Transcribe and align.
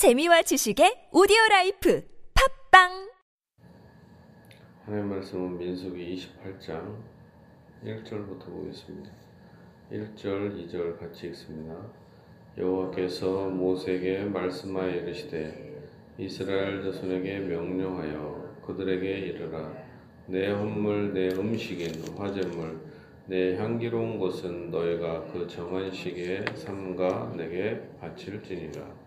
재미와 0.00 0.40
지식의 0.40 1.10
오디오 1.12 1.36
라이프 1.50 2.02
팟빵 2.72 3.12
하나님 4.86 5.10
말씀은 5.10 5.58
민수기 5.58 6.16
28장 6.16 6.96
1절부터 7.84 8.46
보겠습니다. 8.46 9.10
1절, 9.92 10.56
2절 10.56 10.98
같이 10.98 11.26
읽습니다. 11.26 11.76
여호와께서 12.56 13.50
모세에게 13.50 14.24
말씀하여 14.24 14.90
이르시되 14.90 15.82
이스라엘 16.16 16.82
자손에게 16.82 17.40
명령하여 17.40 18.62
그들에게 18.64 19.06
이르라 19.06 19.70
내 20.28 20.50
헌물 20.50 21.12
내 21.12 21.28
음식인 21.34 22.16
화제물 22.16 22.80
내 23.26 23.54
향기로운 23.58 24.18
것은 24.18 24.70
너희가 24.70 25.26
그 25.30 25.46
정한 25.46 25.92
시기에 25.92 26.46
삼가 26.54 27.34
내게 27.36 27.82
바칠지니라 28.00 28.99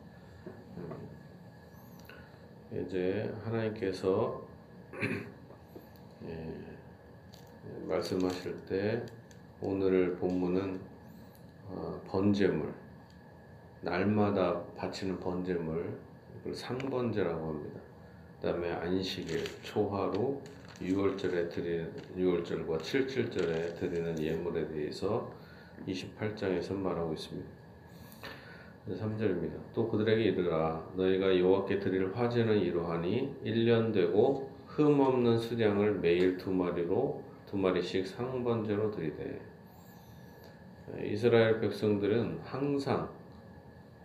이제 2.81 3.31
하나님께서 3.43 4.41
예, 6.25 6.63
말씀하실 7.87 8.65
때 8.65 9.05
오늘 9.61 10.15
본문은 10.15 10.79
어, 11.69 12.01
번제물 12.07 12.73
날마다 13.81 14.63
바치는 14.75 15.19
번제물 15.19 15.99
이걸 16.41 16.55
상번제라고 16.55 17.47
합니다. 17.47 17.79
그다음에 18.41 18.71
안식일 18.71 19.43
초하루 19.61 20.41
6월절에 20.81 21.51
드리는 21.51 21.93
6월절과 22.17 22.79
77절에 22.79 23.79
드리는 23.79 24.19
예물에 24.19 24.67
대해서 24.69 25.31
28장에서 25.87 26.73
말하고 26.73 27.13
있습니다. 27.13 27.62
3절입니다. 28.87 29.53
또 29.73 29.87
그들에게 29.87 30.21
이르라 30.23 30.91
너희가 30.95 31.39
여호와께 31.39 31.79
드릴 31.79 32.13
화제는 32.13 32.59
이러하니 32.59 33.33
1년 33.45 33.93
되고 33.93 34.49
흠 34.67 34.99
없는 34.99 35.37
수량을 35.37 35.99
매일 35.99 36.37
두 36.37 36.51
마리로 36.51 37.23
두 37.45 37.57
마리씩 37.57 38.05
상번제로 38.07 38.91
드리되 38.91 39.39
이스라엘 41.03 41.61
백성들은 41.61 42.39
항상 42.43 43.09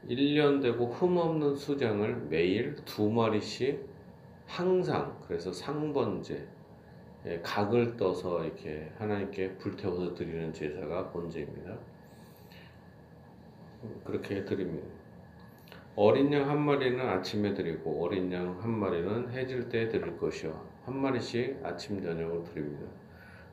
1년 0.08 0.62
되고 0.62 0.86
흠 0.86 1.17
없는 1.17 1.56
수량을 1.56 2.27
매일 2.28 2.77
두 2.84 3.11
마리씩 3.11 3.84
항상 4.47 5.19
그래서 5.27 5.52
상번제 5.52 6.47
예, 7.27 7.41
각을 7.42 7.97
떠서 7.97 8.45
이렇게 8.45 8.92
하나님께 8.97 9.56
불태워서 9.56 10.14
드리는 10.14 10.52
제사가 10.52 11.11
번제입니다. 11.11 11.77
그렇게 14.04 14.44
드립니다. 14.44 14.86
어린 15.96 16.32
양 16.32 16.48
한 16.48 16.60
마리는 16.60 17.00
아침에 17.00 17.54
드리고 17.54 18.04
어린 18.04 18.32
양 18.32 18.58
한 18.60 18.70
마리는 18.70 19.30
해질 19.30 19.68
때 19.68 19.88
드릴 19.88 20.16
것이요 20.18 20.64
한 20.84 20.96
마리씩 21.00 21.60
아침 21.64 22.02
저녁으로 22.02 22.44
드립니다. 22.44 22.86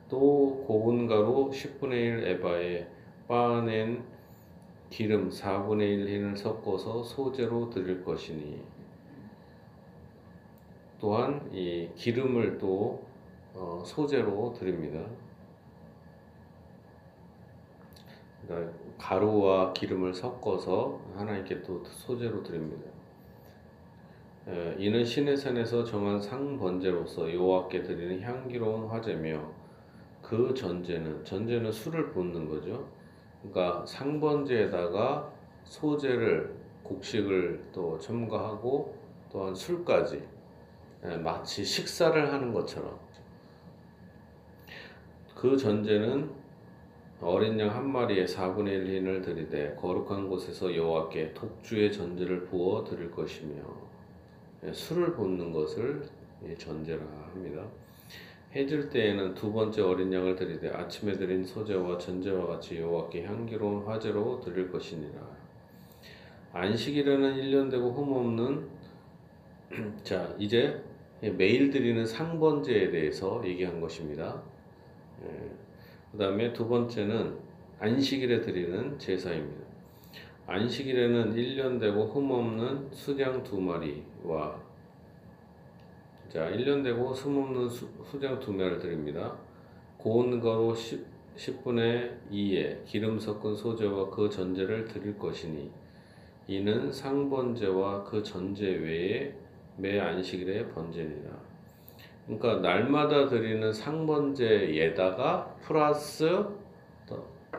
또 0.08 0.64
고운 0.66 1.06
가루 1.08 1.50
10분의 1.50 1.92
1 1.92 2.26
에바에 2.28 2.86
빻아낸 3.28 4.04
기름 4.90 5.28
4분의 5.28 5.82
1 5.82 6.08
흰을 6.08 6.36
섞어서 6.36 7.02
소재로 7.02 7.70
드릴 7.70 8.04
것이니 8.04 8.62
또한 11.00 11.48
이 11.52 11.88
기름을 11.96 12.58
또 12.58 13.04
어, 13.54 13.82
소재로 13.84 14.52
드립니다. 14.52 15.04
그러니까 18.46 18.72
가루와 18.98 19.72
기름을 19.72 20.14
섞어서 20.14 21.00
하나님께 21.16 21.62
또 21.62 21.82
소재로 21.84 22.42
드립니다. 22.42 22.90
이는 24.78 25.04
신의 25.04 25.36
산에서 25.36 25.82
정한 25.84 26.20
상번제로서 26.20 27.32
여호와께 27.34 27.82
드리는 27.82 28.22
향기로운 28.22 28.86
화제며 28.86 29.52
그 30.22 30.54
전제는 30.54 31.24
전제는 31.24 31.72
술을 31.72 32.10
붓는 32.10 32.48
거죠. 32.48 32.88
그러니까 33.42 33.84
상번제에다가 33.84 35.32
소재를 35.64 36.54
곡식을 36.84 37.70
또 37.72 37.98
첨가하고 37.98 38.96
또한 39.30 39.54
술까지 39.54 40.22
마치 41.22 41.64
식사를 41.64 42.32
하는 42.32 42.52
것처럼 42.52 42.96
그 45.34 45.56
전제는 45.56 46.30
어린 47.20 47.58
양 47.58 47.70
한 47.70 47.90
마리에 47.90 48.26
4분의 48.26 48.68
1 48.68 48.86
흰을 48.88 49.22
드리되 49.22 49.74
거룩한 49.80 50.28
곳에서 50.28 50.74
여호와께 50.74 51.32
독주의 51.32 51.90
전제를 51.90 52.44
부어 52.44 52.84
드릴 52.84 53.10
것이며 53.10 53.62
예, 54.64 54.72
술을 54.72 55.14
붓는 55.14 55.50
것을 55.52 56.02
전제라 56.58 57.00
합니다. 57.32 57.66
해질 58.54 58.90
때에는 58.90 59.34
두 59.34 59.52
번째 59.52 59.82
어린 59.82 60.12
양을 60.12 60.36
드리되 60.36 60.68
아침에 60.70 61.12
드린 61.12 61.42
소제와 61.44 61.96
전제와 61.96 62.46
같이 62.46 62.78
여호와께 62.78 63.24
향기로운 63.24 63.84
화제로 63.86 64.38
드릴 64.40 64.70
것이니라. 64.70 65.18
안식일에는 66.52 67.36
1년 67.36 67.70
되고 67.70 67.92
흠없는 67.92 68.68
자 70.04 70.34
이제 70.38 70.82
매일 71.20 71.70
드리는 71.70 72.04
상번제에 72.04 72.90
대해서 72.90 73.42
얘기한 73.44 73.80
것입니다. 73.80 74.42
예. 75.24 75.65
그 76.16 76.22
다음에 76.22 76.50
두 76.50 76.66
번째는 76.66 77.36
안식일에 77.78 78.40
드리는 78.40 78.98
제사입니다. 78.98 79.66
안식일에는 80.46 81.34
1년 81.34 81.78
되고 81.78 82.06
흠없는 82.06 82.88
수장 82.90 83.42
두 83.42 83.60
마리와 83.60 84.58
자 86.30 86.50
1년 86.52 86.82
되고 86.82 87.12
흠없는 87.12 87.68
수, 87.68 87.86
수장 88.02 88.40
두 88.40 88.50
마리를 88.50 88.78
드립니다. 88.78 89.36
고운 89.98 90.40
거로 90.40 90.74
10, 90.74 91.04
10분의 91.36 92.30
2에 92.32 92.86
기름 92.86 93.20
섞은 93.20 93.54
소재와 93.54 94.08
그 94.08 94.30
전제를 94.30 94.86
드릴 94.86 95.18
것이니 95.18 95.70
이는 96.48 96.90
상번제와 96.90 98.04
그 98.04 98.22
전제 98.22 98.66
외에 98.66 99.34
매 99.76 100.00
안식일의 100.00 100.70
번제니라. 100.70 101.55
그러니까 102.26 102.56
날마다 102.56 103.28
드리는 103.28 103.72
상번제에다가 103.72 105.56
플러스 105.62 106.44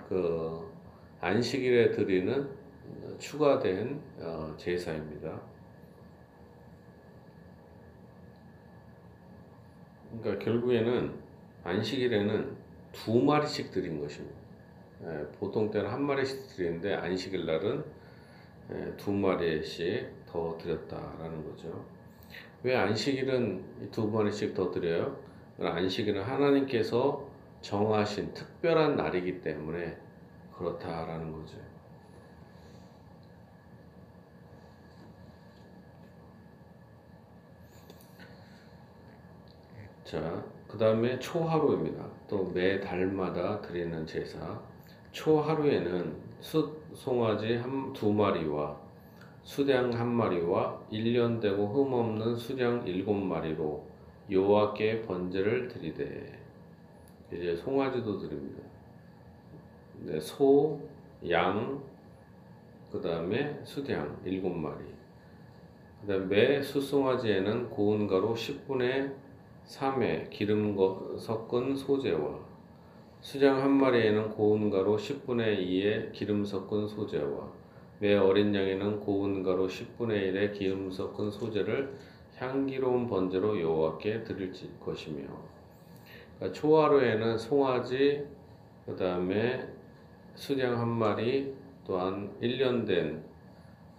그 0.07 0.69
안식일에 1.19 1.91
드리는 1.91 2.50
추가된 3.17 4.01
어, 4.19 4.53
제사입니다. 4.57 5.41
그러니까 10.22 10.44
결국에는 10.44 11.13
안식일에는 11.63 12.56
두 12.91 13.22
마리씩 13.22 13.72
드린 13.72 14.00
것입니다. 14.00 14.38
예, 15.03 15.27
보통 15.39 15.69
때는 15.69 15.89
한 15.89 16.03
마리씩 16.03 16.47
드리는데 16.47 16.94
안식일 16.95 17.45
날은 17.45 17.83
예, 18.72 18.94
두 18.97 19.11
마리씩 19.11 20.25
더 20.25 20.57
드렸다라는 20.57 21.44
거죠. 21.50 21.85
왜 22.63 22.75
안식일은 22.75 23.90
두 23.91 24.12
번씩 24.12 24.53
더 24.53 24.69
드려요? 24.72 25.18
안식일은 25.59 26.22
하나님께서 26.23 27.28
정하신 27.62 28.34
특별한 28.34 28.95
날이기 28.95 29.41
때문에 29.41 29.97
그렇다라는 30.56 31.31
거죠. 31.31 31.57
자, 40.03 40.44
그 40.68 40.78
다음에 40.78 41.19
초하루입니다. 41.19 42.06
또 42.28 42.51
매 42.53 42.79
달마다 42.79 43.62
드리는 43.62 44.06
제사. 44.06 44.59
초하루에는 45.12 46.16
숫 46.39 46.85
송아지 46.94 47.56
한 47.57 47.94
두 47.94 48.12
마리와 48.13 48.79
수량 49.47 49.94
한 49.94 50.09
마리와 50.09 50.78
1년 50.91 51.40
되고 51.40 51.68
흠없는 51.68 52.36
수량 52.36 52.86
일곱 52.86 53.13
마리로 53.13 53.81
여호와께 54.30 55.04
번제를 55.04 55.69
드리되 55.69 56.38
이제 57.31 57.56
송아지도 57.56 58.19
드립니다. 58.19 58.62
네, 60.00 60.19
소, 60.19 60.81
양, 61.30 61.81
그 62.92 63.00
다음에 63.00 63.57
수량 63.63 64.19
일곱 64.25 64.50
마리. 64.50 64.83
그 66.01 66.07
다음 66.07 66.27
매 66.27 66.62
수송아지에는 66.62 67.69
고운 67.69 68.06
가루 68.06 68.33
10분의 68.33 69.13
3에 69.66 70.30
기름 70.30 70.75
섞은 71.18 71.74
소재와 71.74 72.38
수장 73.21 73.63
한 73.63 73.71
마리에는 73.71 74.30
고운 74.30 74.69
가루 74.69 74.98
10분의 74.98 75.57
2에 75.60 76.12
기름 76.12 76.44
섞은 76.44 76.89
소재와 76.89 77.56
매 77.99 78.15
어린 78.15 78.53
양에는 78.53 78.99
고운 78.99 79.41
가루 79.41 79.67
10분의 79.67 80.31
1의 80.31 80.53
기름 80.53 80.91
섞은 80.91 81.31
소재를 81.31 81.97
향기로운 82.35 83.07
번제로 83.07 83.59
여호와께 83.59 84.23
드릴 84.23 84.53
것이며 84.79 85.27
그러니까 86.38 86.59
초하루에는 86.59 87.38
송아지 87.38 88.27
그 88.85 88.95
다음에 88.95 89.67
수량 90.35 90.79
한 90.79 90.88
마리 90.88 91.55
또한 91.85 92.31
1년 92.39 92.85
된 92.85 93.23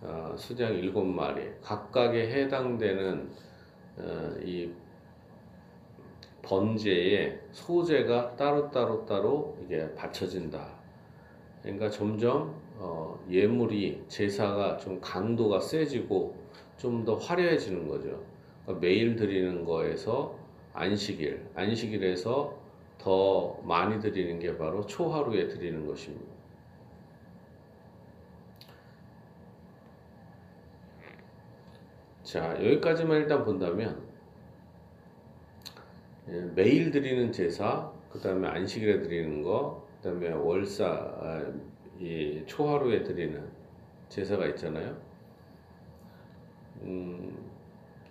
어, 0.00 0.32
수장 0.36 0.74
일곱 0.74 1.04
마리 1.04 1.50
각각에 1.60 2.30
해당되는 2.30 3.30
어, 3.98 4.34
이 4.44 4.70
번제의 6.42 7.40
소재가 7.50 8.36
따로 8.36 8.70
따로 8.70 9.04
따로 9.04 9.58
이게 9.64 9.92
받쳐진다. 9.96 10.78
그러니까 11.62 11.90
점점 11.90 12.54
어, 12.78 13.18
예물이 13.28 14.04
제사가 14.08 14.76
좀 14.78 15.00
강도가 15.00 15.60
세지고 15.60 16.36
좀 16.76 17.04
더 17.04 17.16
화려해지는 17.16 17.88
거죠. 17.88 18.24
그러니까 18.64 18.80
매일 18.86 19.16
드리는 19.16 19.64
거에서 19.64 20.38
안식일, 20.72 21.48
안식일에서 21.54 22.56
더 22.98 23.54
많이 23.64 23.98
드리는 24.00 24.38
게 24.38 24.56
바로 24.56 24.86
초하루에 24.86 25.48
드리는 25.48 25.86
것입니다. 25.86 26.26
자, 32.22 32.52
여기까지만 32.62 33.22
일단 33.22 33.44
본다면 33.44 34.06
예, 36.28 36.40
매일 36.54 36.90
드리는 36.90 37.32
제사, 37.32 37.90
그 38.10 38.20
다음에 38.20 38.46
안식일에 38.48 39.00
드리는 39.00 39.42
거, 39.42 39.88
그 40.02 40.10
다음에 40.10 40.30
월사, 40.30 40.84
아, 40.86 41.52
이 42.00 42.42
초하루에 42.46 43.02
드리는 43.02 43.42
제사가 44.08 44.46
있잖아요. 44.48 44.96
음, 46.82 47.36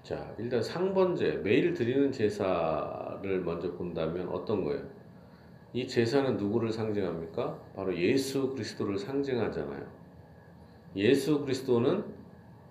자, 0.03 0.33
일단 0.37 0.61
상번제, 0.61 1.41
매일 1.43 1.73
드리는 1.73 2.11
제사를 2.11 3.41
먼저 3.41 3.73
본다면 3.73 4.27
어떤 4.29 4.63
거예요? 4.63 4.83
이 5.73 5.87
제사는 5.87 6.37
누구를 6.37 6.71
상징합니까? 6.71 7.59
바로 7.75 7.95
예수 7.97 8.49
그리스도를 8.49 8.97
상징하잖아요. 8.97 9.85
예수 10.95 11.41
그리스도는 11.41 12.03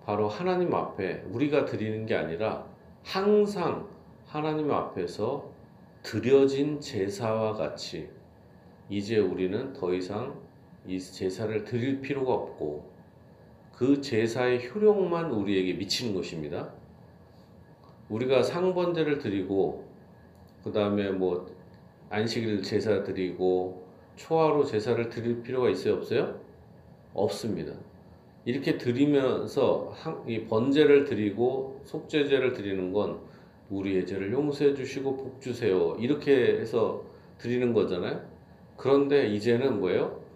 바로 0.05 0.27
하나님 0.27 0.73
앞에 0.73 1.25
우리가 1.31 1.65
드리는 1.65 2.05
게 2.05 2.15
아니라 2.15 2.65
항상 3.03 3.87
하나님 4.25 4.71
앞에서 4.71 5.51
드려진 6.01 6.79
제사와 6.79 7.53
같이 7.53 8.09
이제 8.89 9.19
우리는 9.19 9.73
더 9.73 9.93
이상 9.93 10.46
이 10.87 10.99
제사를 10.99 11.63
드릴 11.65 11.99
필요가 12.01 12.33
없고 12.33 12.89
그 13.73 14.01
제사의 14.01 14.69
효력만 14.69 15.31
우리에게 15.31 15.73
미치는 15.73 16.15
것입니다. 16.15 16.71
우리가 18.09 18.41
상번제를 18.41 19.19
드리고 19.19 19.85
그 20.63 20.71
다음에 20.71 21.11
뭐 21.11 21.45
안식일 22.09 22.63
제사 22.63 23.03
드리고 23.03 23.85
초하루 24.15 24.65
제사를 24.65 25.09
드릴 25.09 25.43
필요가 25.43 25.69
있어요 25.69 25.95
없어요? 25.95 26.39
없습니다. 27.13 27.73
이렇게 28.45 28.77
드리면서 28.77 29.93
이 30.25 30.45
번제를 30.45 31.03
드리고 31.03 31.81
속죄제를 31.83 32.53
드리는 32.53 32.93
건 32.93 33.19
우리의 33.69 34.05
죄를 34.05 34.31
용서해 34.31 34.73
주시고 34.73 35.17
복 35.17 35.41
주세요 35.41 35.97
이렇게 35.99 36.57
해서 36.59 37.03
드리는 37.37 37.73
거잖아요. 37.73 38.21
그런데 38.77 39.27
이제는 39.27 39.81
뭐예요? 39.81 40.26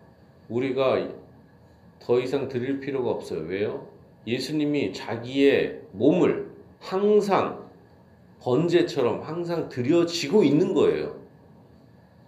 우리가 0.51 1.09
더 1.99 2.19
이상 2.19 2.47
드릴 2.49 2.79
필요가 2.79 3.09
없어요. 3.09 3.41
왜요? 3.41 3.87
예수님이 4.27 4.93
자기의 4.93 5.81
몸을 5.93 6.51
항상 6.79 7.69
번제처럼 8.41 9.21
항상 9.21 9.69
드려지고 9.69 10.43
있는 10.43 10.73
거예요. 10.73 11.15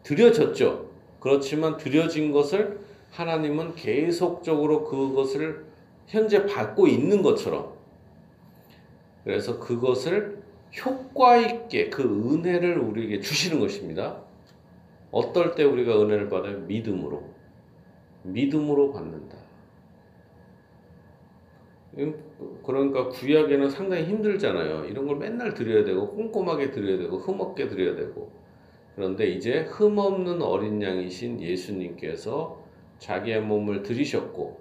드려졌죠. 0.03 0.89
그렇지만 1.19 1.77
드려진 1.77 2.31
것을 2.31 2.79
하나님은 3.11 3.75
계속적으로 3.75 4.85
그것을 4.85 5.65
현재 6.07 6.45
받고 6.45 6.87
있는 6.87 7.21
것처럼 7.21 7.73
그래서 9.23 9.59
그것을 9.59 10.41
효과 10.83 11.37
있게 11.37 11.89
그 11.89 12.03
은혜를 12.03 12.77
우리에게 12.79 13.19
주시는 13.21 13.59
것입니다. 13.59 14.21
어떨 15.11 15.55
때 15.55 15.63
우리가 15.63 16.01
은혜를 16.01 16.29
받아요? 16.29 16.59
믿음으로. 16.61 17.32
믿음으로 18.23 18.91
받는다. 18.91 19.37
그러니까 22.63 23.09
구약에는 23.09 23.69
상당히 23.69 24.05
힘들잖아요. 24.05 24.85
이런 24.85 25.05
걸 25.05 25.17
맨날 25.17 25.53
드려야 25.53 25.83
되고 25.83 26.09
꼼꼼하게 26.11 26.71
드려야 26.71 26.97
되고 26.97 27.17
흠없게 27.17 27.67
드려야 27.67 27.95
되고 27.95 28.31
그런데 28.95 29.27
이제 29.27 29.61
흠없는 29.61 30.41
어린 30.41 30.81
양이신 30.81 31.41
예수님께서 31.41 32.63
자기의 32.97 33.41
몸을 33.41 33.83
들이셨고 33.83 34.59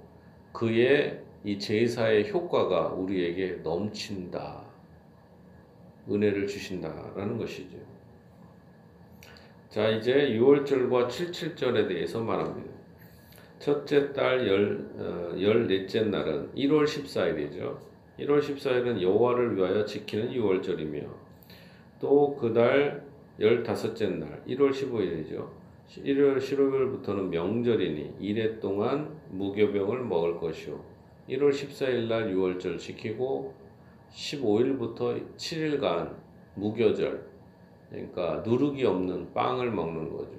그의 0.53 1.23
이 1.44 1.59
제사의 1.59 2.31
효과가 2.31 2.88
우리에게 2.88 3.61
넘친다. 3.62 4.62
은혜를 6.11 6.47
주신다라는 6.47 7.38
것이죠. 7.38 7.79
자, 9.69 9.88
이제 9.88 10.12
6월절과 10.38 11.09
77절에 11.09 11.88
대해서 11.88 12.20
말합니다. 12.20 12.71
첫째 13.62 14.12
달 14.12 14.49
열, 14.49 14.91
어, 14.99 15.41
열넷째 15.41 16.03
날은 16.06 16.53
1월 16.53 16.82
14일이죠. 16.82 17.79
1월 18.19 18.41
14일은 18.41 19.00
여호와를 19.00 19.56
위하여 19.56 19.85
지키는 19.85 20.32
6월절이며 20.32 21.06
또 22.00 22.35
그달 22.35 23.06
열다섯째 23.38 24.09
날 24.09 24.43
1월 24.49 24.70
15일이죠. 24.70 25.49
1월 25.88 26.38
15일부터는 26.38 27.29
명절이니 27.29 28.17
이래 28.19 28.59
동안 28.59 29.17
무교병을 29.31 30.06
먹을 30.06 30.38
것이요. 30.38 30.85
1월 31.29 31.50
14일 31.50 32.09
날 32.09 32.35
6월절 32.35 32.81
지키고 32.81 33.55
15일부터 34.11 35.37
7일간 35.37 36.17
무교절 36.56 37.31
그러니까 37.91 38.43
누룩이 38.44 38.85
없는 38.85 39.32
빵을 39.32 39.70
먹는 39.70 40.11
거죠. 40.11 40.32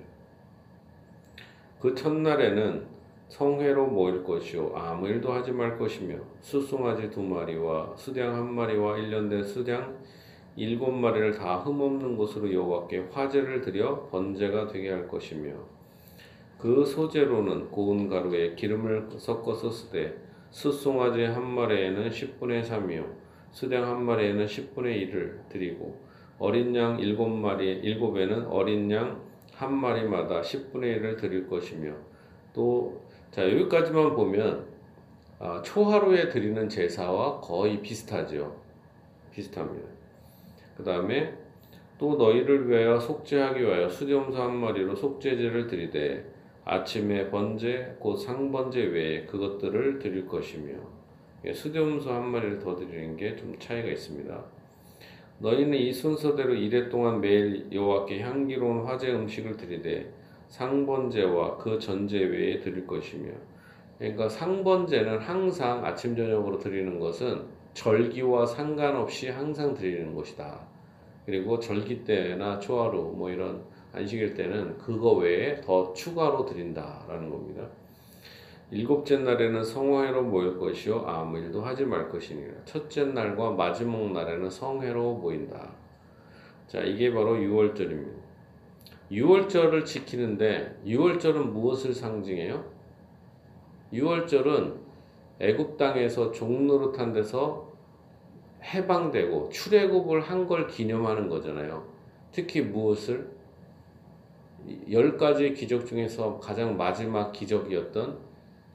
그 1.79 1.95
첫날에는 1.95 2.92
성회로 3.29 3.87
모일 3.87 4.23
것이요. 4.23 4.71
아무 4.75 5.07
일도 5.07 5.31
하지 5.31 5.51
말 5.51 5.77
것이며 5.77 6.15
수송아지 6.41 7.09
두 7.09 7.21
마리와 7.21 7.93
수량 7.95 8.35
한 8.35 8.53
마리와 8.53 8.97
일년된 8.97 9.43
수량 9.43 9.97
일곱 10.55 10.91
마리를 10.91 11.33
다 11.33 11.57
흠없는 11.57 12.15
곳으로 12.15 12.53
여호와께 12.53 13.07
화제를 13.11 13.61
드려 13.61 14.07
번제가 14.09 14.67
되게 14.67 14.91
할 14.91 15.07
것이며 15.07 15.51
그 16.59 16.85
소재로는 16.85 17.71
고운 17.71 18.07
가루에 18.07 18.55
기름을 18.55 19.09
섞어서 19.17 19.71
쓰되 19.71 20.15
수송아지 20.51 21.23
한 21.23 21.43
마리에는 21.43 22.09
10분의 22.09 22.63
3이요. 22.63 23.05
수량 23.51 23.83
한 23.83 24.03
마리에는 24.03 24.45
10분의 24.45 25.11
1을 25.11 25.49
드리고 25.49 25.99
어린 26.37 26.75
양 26.75 26.99
일곱 26.99 27.27
마리 27.27 27.71
일곱에는 27.71 28.47
어린 28.47 28.91
양 28.91 29.33
한 29.55 29.73
마리마다 29.73 30.41
10분의 30.41 30.99
1을 30.99 31.17
드릴 31.17 31.47
것이며 31.47 31.93
또 32.53 33.01
자 33.33 33.49
여기까지만 33.49 34.15
보면 34.15 34.63
아, 35.39 35.59
초하루에 35.63 36.29
드리는 36.29 36.69
제사와 36.69 37.41
거의 37.41 37.81
비슷하죠. 37.81 38.55
비슷합니다. 39.31 39.89
그 40.77 40.83
다음에 40.83 41.33
또 41.97 42.15
너희를 42.15 42.69
위하여 42.69 42.99
속죄하기 42.99 43.59
위하여 43.59 43.89
수염소 43.89 44.39
한 44.39 44.55
마리로 44.55 44.95
속죄제를 44.95 45.65
드리되 45.65 46.31
아침에 46.63 47.31
번제 47.31 47.95
곧 47.99 48.17
상번제 48.17 48.79
외에 48.83 49.25
그것들을 49.25 49.97
드릴 49.97 50.27
것이며 50.27 50.75
예, 51.45 51.51
수염소 51.53 52.11
한 52.11 52.27
마리를 52.27 52.59
더 52.59 52.75
드리는 52.75 53.17
게 53.17 53.35
좀 53.35 53.57
차이가 53.57 53.89
있습니다. 53.89 54.45
너희는 55.39 55.75
이 55.75 55.91
순서대로 55.91 56.53
이래 56.53 56.87
동안 56.87 57.19
매일 57.19 57.67
여호와께 57.71 58.21
향기로운 58.21 58.85
화제 58.85 59.11
음식을 59.11 59.57
드리되 59.57 60.13
상번제와 60.53 61.57
그 61.57 61.79
전제 61.79 62.19
외에 62.19 62.59
드릴 62.59 62.85
것이며 62.85 63.31
그러니까 63.97 64.29
상번제는 64.29 65.17
항상 65.17 65.83
아침 65.83 66.15
저녁으로 66.15 66.59
드리는 66.59 66.99
것은 66.99 67.43
절기와 67.73 68.45
상관없이 68.45 69.29
항상 69.29 69.73
드리는 69.73 70.13
것이다. 70.13 70.59
그리고 71.25 71.57
절기 71.57 72.03
때나 72.03 72.59
초하루 72.59 73.13
뭐 73.15 73.31
이런 73.31 73.63
안식일 73.93 74.35
때는 74.35 74.77
그거 74.77 75.13
외에 75.13 75.59
더 75.59 75.91
추가로 75.93 76.45
드린다라는 76.45 77.31
겁니다. 77.31 77.67
일곱째 78.69 79.17
날에는 79.17 79.63
성회로 79.63 80.21
모일 80.21 80.59
것이요 80.59 81.03
아무 81.07 81.39
일도 81.39 81.63
하지 81.63 81.83
말 81.83 82.09
것이니라. 82.09 82.53
첫째 82.65 83.05
날과 83.05 83.51
마지막 83.53 84.11
날에는 84.11 84.51
성회로 84.51 85.15
모인다. 85.15 85.71
자, 86.67 86.81
이게 86.81 87.11
바로 87.11 87.37
6월절입니다. 87.37 88.22
6월절을 89.13 89.85
지키는데 89.85 90.81
6월절은 90.85 91.51
무엇을 91.51 91.93
상징해요? 91.93 92.65
6월절은 93.93 94.75
애굽 95.39 95.77
땅에서 95.77 96.31
종노릇한 96.31 97.13
데서 97.13 97.71
해방되고 98.63 99.49
출애굽을 99.49 100.21
한 100.21 100.47
걸 100.47 100.67
기념하는 100.67 101.29
거잖아요. 101.29 101.85
특히 102.31 102.61
무엇을 102.61 103.29
열 104.89 105.17
가지 105.17 105.53
기적 105.53 105.85
중에서 105.85 106.39
가장 106.39 106.77
마지막 106.77 107.31
기적이었던 107.31 108.17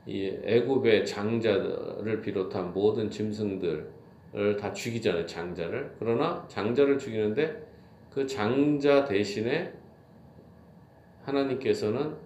이 0.07 0.39
애굽의 0.45 1.07
장자를 1.07 2.21
비롯한 2.21 2.73
모든 2.73 3.11
짐승들을 3.11 4.57
다 4.61 4.73
죽이잖아요. 4.73 5.27
장자를. 5.27 5.97
그러나 5.99 6.47
장자를 6.49 6.99
죽이는데 6.99 7.67
그 8.11 8.27
장자 8.27 9.05
대신에 9.07 9.73
하나님께서는 11.29 12.17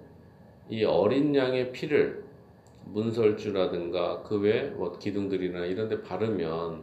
이 0.70 0.84
어린 0.84 1.34
양의 1.34 1.72
피를 1.72 2.24
문설주라든가 2.86 4.22
그 4.22 4.40
외 4.40 4.70
뭐 4.70 4.98
기둥들이나 4.98 5.64
이런 5.66 5.88
데 5.88 6.02
바르면 6.02 6.82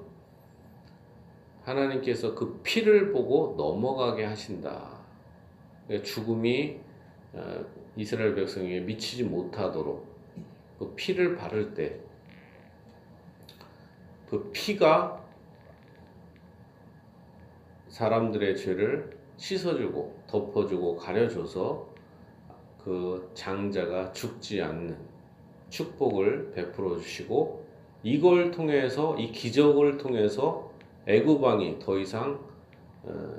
하나님께서 1.63 2.35
그 2.35 2.59
피를 2.63 3.11
보고 3.11 3.55
넘어가게 3.57 4.23
하신다. 4.25 4.99
그러니까 5.87 6.07
죽음이 6.07 6.79
어, 7.33 7.65
이스라엘 7.95 8.33
백성에게 8.35 8.81
미치지 8.81 9.23
못하도록 9.23 10.07
그 10.79 10.93
피를 10.95 11.35
바를 11.35 11.73
때 11.73 11.99
그 14.29 14.51
피가 14.53 15.25
사람들의 17.87 18.55
죄를 18.57 19.17
씻어주고 19.37 20.23
덮어주고 20.27 20.97
가려줘서 20.97 21.88
그 22.83 23.29
장자가 23.33 24.11
죽지 24.13 24.61
않는 24.61 24.97
축복을 25.69 26.51
베풀어 26.51 26.97
주시고 26.97 27.65
이걸 28.03 28.51
통해서 28.51 29.15
이 29.17 29.31
기적을 29.31 29.97
통해서 29.97 30.71
애굽왕이 31.05 31.79
더 31.79 31.97
이상 31.97 32.39
어, 33.03 33.35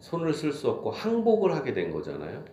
손을 0.00 0.32
쓸 0.32 0.52
수 0.52 0.68
없고 0.68 0.90
항복을 0.90 1.54
하게 1.54 1.72
된 1.72 1.90
거잖아요. 1.90 2.44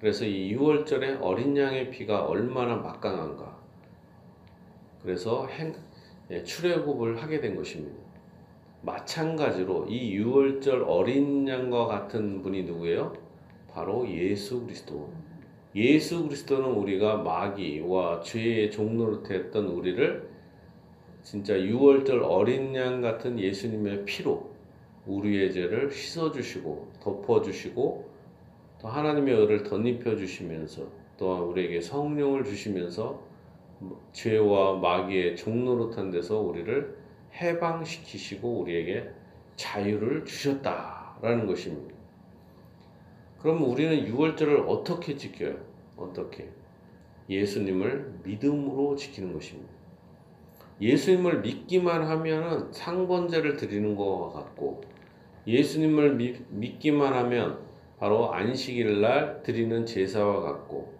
그래서 0.00 0.24
이 0.24 0.56
6월절에 0.56 1.18
어린 1.20 1.56
양의 1.56 1.90
피가 1.90 2.24
얼마나 2.24 2.76
막강한가. 2.76 3.58
그래서 5.02 5.46
행, 5.46 5.74
예, 6.30 6.42
출애굽을 6.42 7.22
하게 7.22 7.40
된 7.40 7.56
것입니다. 7.56 7.98
마찬가지로 8.82 9.86
이 9.88 10.18
6월절 10.18 10.84
어린 10.86 11.46
양과 11.46 11.86
같은 11.86 12.40
분이 12.42 12.64
누구예요? 12.64 13.12
바로 13.70 14.08
예수 14.08 14.62
그리스도. 14.62 15.10
예수 15.74 16.24
그리스도는 16.24 16.68
우리가 16.70 17.18
마귀와 17.18 18.22
죄의 18.22 18.70
종노릇했던 18.72 19.66
우리를 19.66 20.28
진짜 21.22 21.54
6월절 21.54 22.22
어린 22.24 22.74
양 22.74 23.00
같은 23.00 23.38
예수님의 23.38 24.04
피로 24.04 24.50
우리의 25.06 25.52
죄를 25.52 25.92
씻어주시고 25.92 26.92
덮어주시고 27.00 28.10
또 28.80 28.88
하나님의 28.88 29.34
의를 29.34 29.62
덧입혀 29.62 30.16
주시면서 30.16 30.86
또한 31.18 31.42
우리에게 31.42 31.80
성령을 31.80 32.44
주시면서 32.44 33.22
죄와 34.12 34.78
마귀의 34.78 35.36
종노릇한 35.36 36.10
데서 36.10 36.38
우리를 36.40 36.96
해방시키시고 37.34 38.60
우리에게 38.60 39.08
자유를 39.56 40.24
주셨다라는 40.24 41.46
것입니다. 41.46 41.99
그럼 43.40 43.62
우리는 43.62 44.04
6월절을 44.12 44.68
어떻게 44.68 45.16
지켜요? 45.16 45.56
어떻게? 45.96 46.48
예수님을 47.28 48.20
믿음으로 48.24 48.96
지키는 48.96 49.32
것입니다. 49.32 49.70
예수님을 50.80 51.40
믿기만 51.40 52.02
하면은 52.02 52.72
상번제를 52.72 53.56
드리는 53.56 53.94
것과 53.94 54.40
같고 54.40 54.82
예수님을 55.46 56.16
믿, 56.16 56.42
믿기만 56.50 57.12
하면 57.12 57.58
바로 57.98 58.32
안식일 58.32 59.00
날 59.00 59.42
드리는 59.42 59.84
제사와 59.84 60.40
같고 60.40 60.92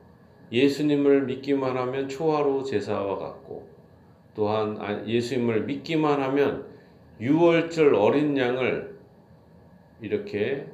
예수님을 0.52 1.24
믿기만 1.24 1.76
하면 1.76 2.08
초하루 2.08 2.64
제사와 2.64 3.16
같고 3.16 3.68
또한 4.34 4.76
아, 4.80 5.04
예수님을 5.06 5.64
믿기만 5.64 6.22
하면 6.22 6.66
6월절 7.20 7.98
어린 7.98 8.36
양을 8.36 8.98
이렇게 10.00 10.66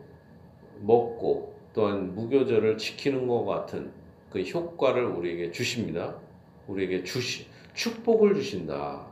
먹고 0.81 1.56
또한 1.77 2.15
무교절을 2.15 2.79
지키는 2.79 3.29
것 3.29 3.45
같은 3.45 3.93
그 4.31 4.41
효과를 4.41 5.05
우리에게 5.05 5.53
주십니다. 5.53 6.17
우리에게 6.69 7.05
주시, 7.05 7.47
축복을 7.75 8.35
주신다. 8.35 9.05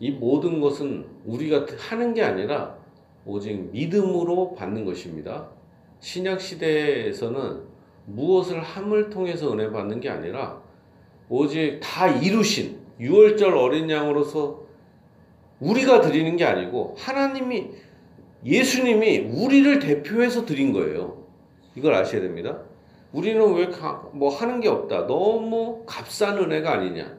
이 0.00 0.10
모든 0.10 0.62
것은 0.62 1.06
우리가 1.26 1.66
하는 1.76 2.14
게 2.14 2.22
아니라 2.22 2.78
오직 3.26 3.70
믿음으로 3.72 4.54
받는 4.54 4.86
것입니다. 4.86 5.50
신약 6.00 6.40
시대에서는 6.40 7.64
무엇을 8.06 8.62
함을 8.62 9.10
통해서 9.10 9.52
은혜 9.52 9.70
받는 9.70 10.00
게 10.00 10.08
아니라 10.08 10.62
오직 11.28 11.78
다 11.82 12.08
이루신 12.08 12.78
6월절 12.98 13.54
어린 13.54 13.90
양으로서 13.90 14.62
우리가 15.60 16.00
드리는 16.00 16.36
게 16.36 16.46
아니고 16.46 16.94
하나님이 16.96 17.87
예수님이 18.44 19.18
우리를 19.18 19.78
대표해서 19.80 20.44
드린 20.44 20.72
거예요. 20.72 21.24
이걸 21.74 21.94
아셔야 21.94 22.20
됩니다. 22.22 22.58
우리는 23.12 23.40
왜 23.54 23.68
뭐 24.12 24.28
하는 24.34 24.60
게 24.60 24.68
없다. 24.68 25.06
너무 25.06 25.84
값싼 25.86 26.38
은혜가 26.38 26.72
아니냐. 26.72 27.16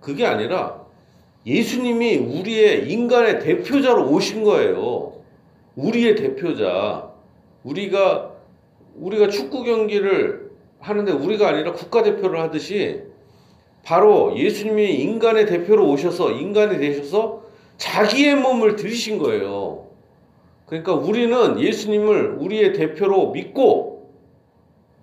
그게 0.00 0.26
아니라 0.26 0.84
예수님이 1.46 2.16
우리의 2.16 2.90
인간의 2.90 3.40
대표자로 3.40 4.10
오신 4.10 4.44
거예요. 4.44 5.14
우리의 5.76 6.16
대표자. 6.16 7.10
우리가 7.64 8.32
우리가 8.96 9.28
축구 9.28 9.62
경기를 9.64 10.50
하는데 10.78 11.12
우리가 11.12 11.48
아니라 11.48 11.72
국가대표를 11.72 12.40
하듯이 12.40 13.02
바로 13.82 14.36
예수님이 14.36 14.94
인간의 14.94 15.46
대표로 15.46 15.88
오셔서 15.90 16.32
인간이 16.32 16.78
되셔서 16.78 17.44
자기의 17.78 18.36
몸을 18.36 18.76
들이신 18.76 19.18
거예요. 19.18 19.89
그러니까 20.70 20.94
우리는 20.94 21.60
예수님을 21.60 22.36
우리의 22.38 22.72
대표로 22.74 23.32
믿고 23.32 24.08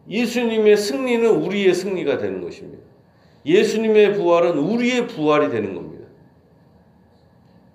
예수님의 0.10 0.78
승리는 0.78 1.30
우리의 1.30 1.74
승리가 1.74 2.20
되는 2.20 2.42
것입니다. 2.42 2.82
예수님의 3.46 4.14
부활은 4.14 4.58
우리의 4.58 5.08
부활이 5.08 5.50
되는 5.50 5.76
겁니다. 5.76 6.06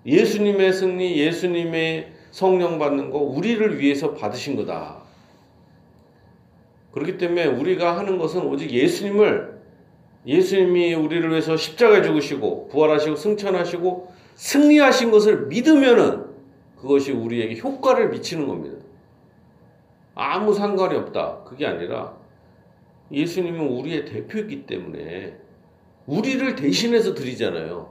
예수님의 0.07 0.73
승리, 0.73 1.19
예수님의 1.19 2.13
성령 2.31 2.79
받는 2.79 3.11
거 3.11 3.19
우리를 3.19 3.79
위해서 3.79 4.15
받으신 4.15 4.55
거다. 4.55 5.03
그렇기 6.93 7.19
때문에 7.19 7.45
우리가 7.45 7.95
하는 7.95 8.17
것은 8.17 8.41
오직 8.41 8.71
예수님을 8.71 9.53
예수님이 10.25 10.95
우리를 10.95 11.29
위해서 11.29 11.55
십자가에 11.55 12.01
죽으시고 12.01 12.69
부활하시고 12.69 13.15
승천하시고 13.17 14.11
승리하신 14.33 15.11
것을 15.11 15.45
믿으면은 15.45 16.32
그것이 16.83 17.13
우리에게 17.13 17.61
효과를 17.61 18.09
미치는 18.09 18.45
겁니다. 18.45 18.77
아무 20.15 20.53
상관이 20.53 20.95
없다. 20.97 21.43
그게 21.45 21.65
아니라 21.65 22.13
예수님은 23.09 23.69
우리의 23.69 24.03
대표이기 24.03 24.65
때문에 24.65 25.37
우리를 26.05 26.55
대신해서 26.55 27.13
드리잖아요. 27.13 27.89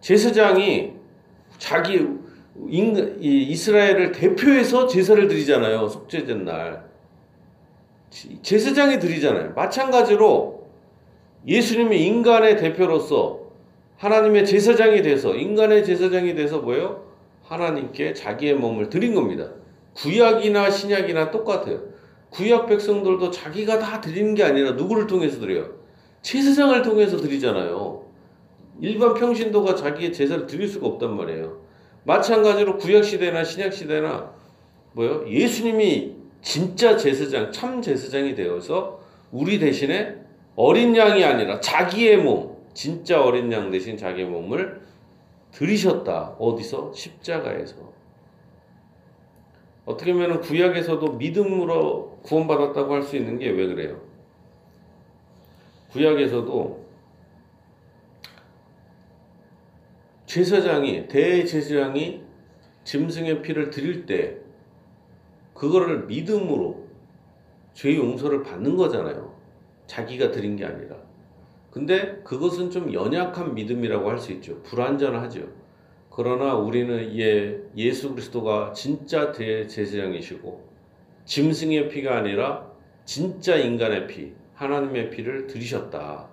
제사장이 0.00 0.94
자기 1.58 2.08
이스라엘을 3.20 4.10
대표해서 4.10 4.88
제사를 4.88 5.28
드리잖아요. 5.28 5.86
속죄된 5.86 6.44
날. 6.44 6.90
제사장이 8.42 8.98
드리잖아요. 8.98 9.54
마찬가지로 9.54 10.68
예수님이 11.46 12.04
인간의 12.04 12.56
대표로서 12.56 13.38
하나님의 13.98 14.44
제사장이 14.44 15.02
돼서 15.02 15.36
인간의 15.36 15.84
제사장이 15.84 16.34
돼서 16.34 16.58
뭐예요? 16.58 17.09
하나님께 17.50 18.14
자기의 18.14 18.54
몸을 18.54 18.88
드린 18.88 19.12
겁니다. 19.12 19.48
구약이나 19.94 20.70
신약이나 20.70 21.32
똑같아요. 21.32 21.82
구약 22.30 22.68
백성들도 22.68 23.32
자기가 23.32 23.80
다 23.80 24.00
드리는 24.00 24.36
게 24.36 24.44
아니라 24.44 24.72
누구를 24.72 25.08
통해서 25.08 25.40
드려요? 25.40 25.68
제사장을 26.22 26.80
통해서 26.82 27.16
드리잖아요. 27.16 28.04
일반 28.80 29.14
평신도가 29.14 29.74
자기의 29.74 30.12
제사를 30.12 30.46
드릴 30.46 30.68
수가 30.68 30.86
없단 30.86 31.16
말이에요. 31.16 31.60
마찬가지로 32.04 32.78
구약 32.78 33.04
시대나 33.04 33.42
신약 33.42 33.72
시대나 33.72 34.32
뭐요? 34.92 35.28
예수님이 35.28 36.14
진짜 36.42 36.96
제사장, 36.96 37.50
참 37.50 37.82
제사장이 37.82 38.36
되어서 38.36 39.00
우리 39.32 39.58
대신에 39.58 40.14
어린 40.54 40.94
양이 40.94 41.24
아니라 41.24 41.58
자기의 41.58 42.18
몸, 42.18 42.56
진짜 42.74 43.20
어린 43.20 43.50
양 43.50 43.70
대신 43.70 43.96
자기의 43.96 44.28
몸을 44.28 44.80
들이셨다. 45.52 46.36
어디서? 46.38 46.92
십자가에서. 46.92 47.76
어떻게 49.84 50.12
보면 50.12 50.40
구약에서도 50.40 51.12
믿음으로 51.14 52.20
구원받았다고 52.22 52.94
할 52.94 53.02
수 53.02 53.16
있는 53.16 53.38
게 53.38 53.50
왜 53.50 53.66
그래요? 53.66 54.00
구약에서도 55.90 56.86
제사장이 60.26 61.08
대제사장이 61.08 62.22
짐승의 62.84 63.42
피를 63.42 63.70
드릴 63.70 64.06
때 64.06 64.36
그거를 65.54 66.06
믿음으로 66.06 66.86
죄 67.74 67.96
용서를 67.96 68.42
받는 68.44 68.76
거잖아요. 68.76 69.34
자기가 69.86 70.30
드린 70.30 70.54
게 70.54 70.64
아니라. 70.64 70.96
근데 71.70 72.20
그것은 72.24 72.70
좀 72.70 72.92
연약한 72.92 73.54
믿음이라고 73.54 74.10
할 74.10 74.18
수 74.18 74.32
있죠. 74.32 74.60
불완전하죠. 74.62 75.42
그러나 76.10 76.54
우리는 76.54 77.16
예, 77.18 77.60
예수 77.76 78.10
그리스도가 78.10 78.72
진짜 78.72 79.30
대제사장이시고 79.32 80.68
짐승의 81.24 81.88
피가 81.88 82.16
아니라 82.18 82.68
진짜 83.04 83.56
인간의 83.56 84.08
피, 84.08 84.32
하나님의 84.54 85.10
피를 85.10 85.46
들이셨다. 85.46 86.28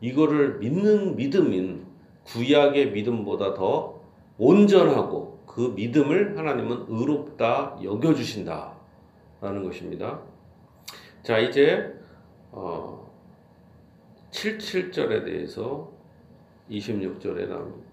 이거를 0.00 0.58
믿는 0.58 1.16
믿음인 1.16 1.86
구약의 2.24 2.90
믿음보다 2.90 3.54
더 3.54 4.00
온전하고 4.38 5.42
그 5.46 5.72
믿음을 5.76 6.36
하나님은 6.36 6.86
의롭다 6.88 7.78
여겨주신다. 7.82 8.74
라는 9.40 9.62
것입니다. 9.62 10.20
자, 11.22 11.38
이제, 11.38 11.92
어, 12.50 13.03
77절에 14.34 15.24
대해서 15.24 15.92
26절에 16.68 17.48
나옵니다. 17.48 17.88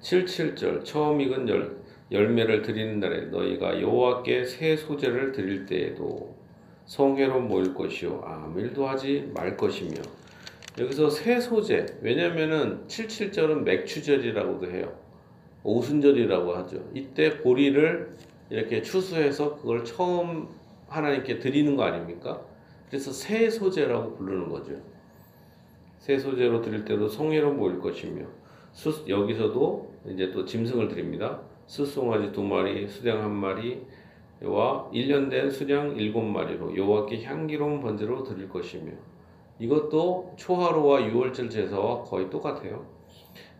77절 0.00 0.84
처음 0.84 1.20
익은 1.20 1.48
열, 1.48 1.76
열매를 2.10 2.62
드리는 2.62 3.00
날에 3.00 3.26
너희가 3.26 3.80
여호와께 3.80 4.44
새 4.44 4.76
소제를 4.76 5.32
드릴 5.32 5.66
때에도 5.66 6.34
성회로 6.86 7.40
모일 7.40 7.74
것이요 7.74 8.22
아무 8.24 8.60
일도 8.60 8.86
하지 8.86 9.30
말 9.34 9.56
것이며. 9.56 10.00
여기서 10.78 11.10
새 11.10 11.40
소제 11.40 11.84
왜냐면은 12.00 12.86
77절은 12.86 13.62
맥추절이라고도 13.62 14.70
해요. 14.70 14.96
오순절이라고 15.64 16.54
하죠. 16.56 16.90
이때 16.94 17.38
보리를 17.38 18.16
이렇게 18.50 18.82
추수해서 18.82 19.56
그걸 19.56 19.84
처음 19.84 20.48
하나님께 20.88 21.38
드리는 21.38 21.76
거 21.76 21.82
아닙니까? 21.84 22.40
그래서 22.88 23.12
새 23.12 23.50
소재라고 23.50 24.16
부르는 24.16 24.48
거죠 24.48 24.89
새 26.00 26.18
소재로 26.18 26.62
드릴 26.62 26.84
때도 26.84 27.08
성회로 27.08 27.52
모일 27.52 27.78
것이며 27.78 28.24
수, 28.72 29.04
여기서도 29.06 29.92
이제 30.08 30.32
또 30.32 30.44
짐승을 30.44 30.88
드립니다. 30.88 31.42
숫송아지 31.66 32.32
두 32.32 32.42
마리, 32.42 32.88
수량 32.88 33.22
한 33.22 33.30
마리와 33.32 34.90
1년 34.92 35.30
된 35.30 35.50
수량 35.50 35.94
일곱 35.96 36.22
마리로 36.22 36.74
여호와께 36.76 37.22
향기로운 37.22 37.80
번제로 37.80 38.24
드릴 38.24 38.48
것이며 38.48 38.92
이것도 39.58 40.34
초하루와 40.36 41.06
유월절 41.06 41.50
제사와 41.50 42.02
거의 42.02 42.30
똑같아요. 42.30 42.86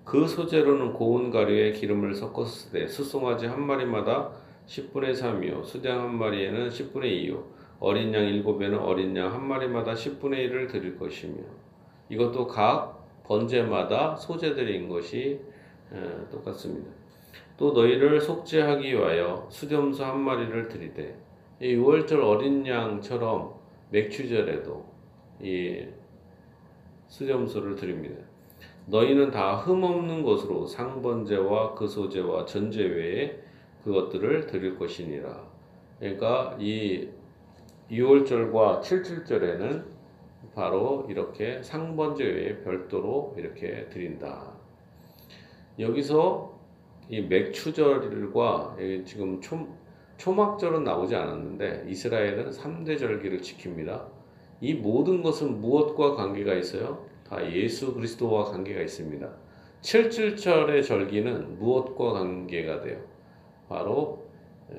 그 0.05 0.27
소재로는 0.27 0.95
고운 0.95 1.31
가루에 1.31 1.73
기름을 1.73 2.15
섞었을 2.15 2.73
때 2.73 2.89
숫송아지 2.89 3.47
한 3.47 3.65
마리마다 3.67 4.31
10분의 4.67 5.13
3이요 5.13 5.63
수장 5.65 6.01
한 6.01 6.15
마리에는 6.17 6.71
10분의 6.71 7.29
2요 7.29 7.45
어린 7.81 8.15
양 8.15 8.25
일곱에는 8.25 8.79
어린 8.79 9.15
양 9.15 9.33
한 9.33 9.47
마리마다 9.47 9.93
10분의 9.93 10.51
1을 10.51 10.71
드릴 10.71 10.99
것이며 10.99 11.43
이것도 12.11 12.47
각 12.47 13.23
번제마다 13.25 14.17
소재들인 14.17 14.89
것이 14.89 15.41
똑같습니다. 16.31 16.91
또 17.57 17.73
너희를 17.73 18.21
속죄하기 18.21 18.93
위하여 18.93 19.47
수렴소 19.51 20.05
한 20.05 20.21
마리를 20.21 20.69
드리되 20.69 21.17
이 21.61 21.77
6월절 21.77 22.23
어린 22.23 22.67
양처럼 22.67 23.55
맥추절에도 23.91 24.85
이 25.41 25.85
수렴소를 27.09 27.77
드립니다. 27.77 28.23
너희는 28.87 29.31
다 29.31 29.57
흠없는 29.57 30.23
것으로 30.23 30.67
상번제와 30.67 31.75
그 31.75 31.87
소제와 31.87 32.45
전제 32.47 32.83
외에 32.83 33.39
그것들을 33.85 34.47
드릴 34.47 34.79
것이니라. 34.79 35.49
그러니까 35.99 36.57
이 36.59 37.09
6월절과 37.91 38.81
77절에는 38.81 39.85
바로 40.55 41.07
이렇게 41.09 41.63
상번제 41.63 42.25
외에 42.25 42.59
별도로 42.63 43.35
이렇게 43.39 43.89
드린다. 43.89 44.53
여기서 45.79 46.59
이 47.09 47.23
맥추절과 47.23 48.77
지금 49.05 49.41
초, 49.41 49.67
초막절은 50.17 50.85
나오지 50.85 51.17
않았는데 51.17 51.87
이스라엘은 51.89 52.51
3대 52.51 52.99
절기를 52.99 53.39
지킵니다. 53.39 54.07
이 54.61 54.75
모든 54.75 55.23
것은 55.23 55.61
무엇과 55.61 56.15
관계가 56.15 56.55
있어요? 56.55 57.07
다 57.27 57.51
예수 57.53 57.95
그리스도와 57.95 58.45
관계가 58.45 58.83
있습니다. 58.83 59.29
77절의 59.81 60.85
절기는 60.85 61.59
무엇과 61.59 62.13
관계가 62.13 62.83
돼요? 62.83 63.01
바로 63.69 64.27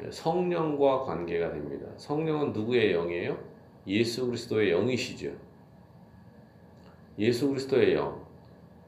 성령과 0.09 1.01
관계가 1.01 1.51
됩니다. 1.51 1.87
성령은 1.97 2.53
누구의 2.53 2.93
영이에요? 2.93 3.37
예수 3.87 4.27
그리스도의 4.27 4.71
영이시죠. 4.71 5.31
예수 7.21 7.47
그리스도의 7.49 7.93
영. 7.93 8.25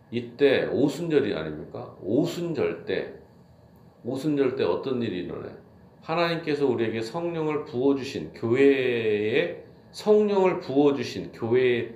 이때 0.10 0.66
오순절이 0.66 1.34
아닙니까? 1.36 1.96
오순절 2.02 2.86
때 2.86 3.14
오순절 4.04 4.56
때 4.56 4.64
어떤 4.64 5.02
일이 5.02 5.20
일어나요? 5.20 5.56
하나님께서 6.02 6.68
우리에게 6.68 7.02
성령을 7.02 7.64
부어 7.64 7.96
주신 7.96 8.34
교회에 8.34 9.64
성령을 9.92 10.60
부어 10.60 10.96
주신 10.96 11.32
교회의 11.32 11.94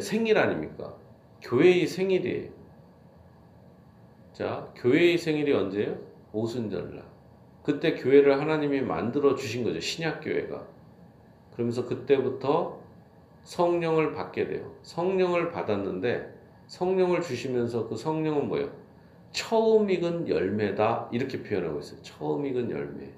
생일 0.00 0.38
아닙니까? 0.38 0.96
교회의 1.42 1.86
생일이에요. 1.86 2.50
자, 4.32 4.72
교회의 4.74 5.18
생일이 5.18 5.52
언제예요? 5.52 5.98
오순절날. 6.32 7.04
그때 7.62 7.94
교회를 7.94 8.40
하나님이 8.40 8.80
만들어 8.80 9.34
주신 9.34 9.64
거죠. 9.64 9.80
신약 9.80 10.22
교회가. 10.24 10.66
그러면서 11.52 11.86
그때부터 11.86 12.77
성령을 13.48 14.12
받게 14.12 14.46
돼요. 14.46 14.70
성령을 14.82 15.50
받았는데 15.50 16.34
성령을 16.66 17.22
주시면서 17.22 17.88
그 17.88 17.96
성령은 17.96 18.46
뭐예요? 18.46 18.70
처음 19.32 19.88
익은 19.88 20.28
열매다 20.28 21.08
이렇게 21.12 21.42
표현하고 21.42 21.78
있어요. 21.78 21.98
처음 22.02 22.44
익은 22.44 22.70
열매. 22.70 23.08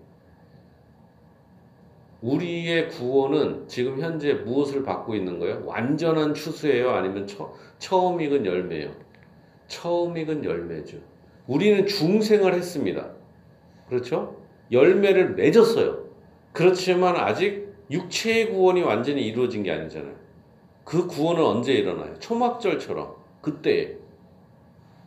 우리의 2.23 2.91
구원은 2.91 3.67
지금 3.67 3.99
현재 3.99 4.35
무엇을 4.35 4.85
받고 4.85 5.17
있는 5.17 5.41
거예요? 5.41 5.65
완전한 5.67 6.33
추수예요? 6.33 6.91
아니면 6.91 7.27
처, 7.27 7.53
처음 7.79 8.21
익은 8.21 8.47
열매예요? 8.47 8.95
처음 9.67 10.17
익은 10.17 10.45
열매죠. 10.45 10.99
우리는 11.49 11.87
중생을 11.89 12.55
했습니다. 12.55 13.11
그렇죠? 13.89 14.37
열매를 14.71 15.35
맺었어요. 15.35 16.05
그렇지만 16.53 17.17
아직 17.17 17.75
육체의 17.91 18.51
구원이 18.51 18.83
완전히 18.83 19.27
이루어진 19.27 19.65
게 19.65 19.73
아니잖아요. 19.73 20.20
그 20.91 21.07
구원은 21.07 21.45
언제 21.45 21.73
일어나요? 21.73 22.19
초막절처럼 22.19 23.15
그때 23.41 23.97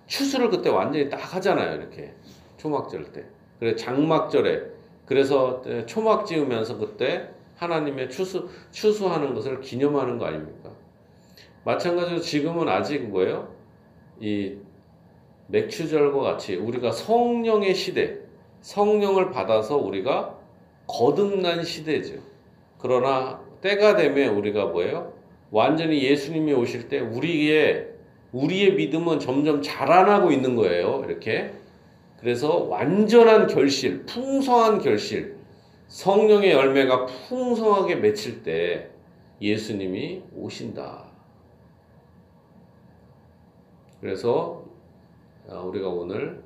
추수를 0.07 0.49
그때 0.49 0.69
완전히 0.69 1.09
딱 1.09 1.17
하잖아요. 1.35 1.75
이렇게 1.75 2.13
초막절 2.55 3.11
때. 3.11 3.25
그래 3.59 3.75
장막절에 3.75 4.61
그래서 5.05 5.61
초막 5.85 6.25
지으면서 6.25 6.77
그때 6.77 7.29
하나님의 7.57 8.09
추수 8.09 8.47
추수하는 8.71 9.33
것을 9.33 9.59
기념하는 9.59 10.17
거 10.17 10.27
아닙니까? 10.27 10.69
마찬가지로 11.65 12.21
지금은 12.21 12.69
아직 12.69 12.99
뭐예요? 13.09 13.53
이 14.21 14.55
맥추절과 15.47 16.17
같이 16.21 16.55
우리가 16.55 16.93
성령의 16.93 17.75
시대, 17.75 18.19
성령을 18.61 19.31
받아서 19.31 19.75
우리가 19.75 20.39
거듭난 20.87 21.65
시대죠. 21.65 22.21
그러나 22.77 23.41
때가 23.59 23.97
되면 23.97 24.35
우리가 24.35 24.67
뭐예요? 24.67 25.12
완전히 25.53 26.03
예수님이 26.03 26.51
오실 26.51 26.89
때 26.89 26.99
우리의 26.99 27.93
우리의 28.31 28.73
믿음은 28.73 29.19
점점 29.19 29.61
자라나고 29.61 30.31
있는 30.31 30.55
거예요. 30.55 31.03
이렇게. 31.07 31.53
그래서 32.19 32.63
완전한 32.63 33.45
결실, 33.45 34.03
풍성한 34.07 34.79
결실, 34.79 35.37
성령의 35.87 36.53
열매가 36.53 37.05
풍성하게 37.05 37.97
맺힐 37.97 38.41
때 38.41 38.89
예수님이 39.39 40.23
오신다. 40.35 41.05
그래서 44.01 44.65
아, 45.47 45.59
우리가 45.59 45.87
오늘 45.87 46.43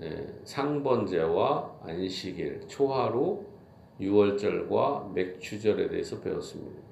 예, 0.00 0.26
상번제와 0.44 1.80
안식일, 1.82 2.62
초하루, 2.66 3.44
유월절과 4.00 5.10
맥주절에 5.14 5.88
대해서 5.88 6.18
배웠습니다. 6.20 6.87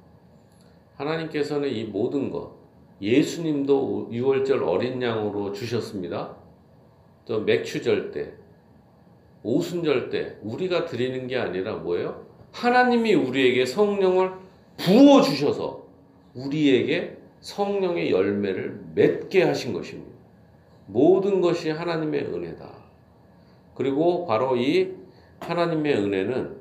하나님께서는 0.97 1.69
이 1.69 1.85
모든 1.85 2.31
것, 2.31 2.53
예수님도 3.01 4.09
6월절 4.11 4.67
어린 4.67 5.01
양으로 5.01 5.53
주셨습니다. 5.53 6.37
또 7.27 7.41
맥추절 7.41 8.11
때, 8.11 8.33
오순절 9.43 10.11
때 10.11 10.37
우리가 10.43 10.87
드리는 10.87 11.27
게 11.27 11.37
아니라 11.37 11.77
뭐예요? 11.77 12.27
하나님이 12.53 13.15
우리에게 13.15 13.67
성령을 13.67 14.33
부어 14.77 15.21
주셔서 15.23 15.87
우리에게 16.35 17.19
성령의 17.41 18.11
열매를 18.11 18.81
맺게 18.95 19.43
하신 19.43 19.73
것입니다. 19.73 20.17
모든 20.87 21.41
것이 21.41 21.71
하나님의 21.71 22.23
은혜다. 22.23 22.73
그리고 23.75 24.27
바로 24.27 24.57
이 24.57 24.95
하나님의 25.41 25.97
은혜는 25.97 26.57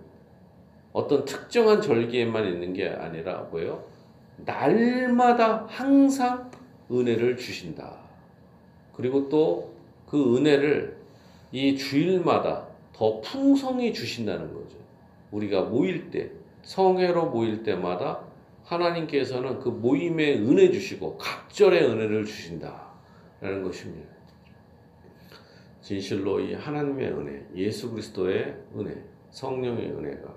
어떤 0.91 1.25
특정한 1.25 1.81
절기에만 1.81 2.45
있는 2.45 2.73
게 2.73 2.87
아니라 2.87 3.47
뭐예요? 3.51 3.94
날마다 4.37 5.65
항상 5.67 6.51
은혜를 6.91 7.37
주신다. 7.37 7.97
그리고 8.93 9.29
또 9.29 9.75
그 10.07 10.37
은혜를 10.37 10.97
이 11.51 11.75
주일마다 11.75 12.67
더 12.93 13.19
풍성히 13.21 13.93
주신다는 13.93 14.53
거죠. 14.53 14.77
우리가 15.31 15.63
모일 15.63 16.09
때, 16.11 16.31
성회로 16.63 17.31
모일 17.31 17.63
때마다 17.63 18.21
하나님께서는 18.63 19.59
그 19.59 19.69
모임에 19.69 20.35
은혜 20.35 20.71
주시고 20.71 21.17
각절의 21.17 21.83
은혜를 21.83 22.25
주신다라는 22.25 23.63
것입니다. 23.63 24.09
진실로 25.81 26.39
이 26.39 26.53
하나님의 26.53 27.11
은혜, 27.11 27.45
예수 27.55 27.91
그리스도의 27.91 28.55
은혜, 28.75 29.03
성령의 29.29 29.91
은혜가 29.91 30.33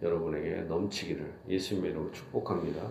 여러분에게 0.00 0.62
넘치기를 0.62 1.30
예수님의 1.48 1.90
이름으로 1.90 2.12
축복합니다. 2.12 2.88